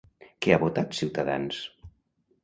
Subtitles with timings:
[0.43, 1.59] Què ha votat Ciutadans?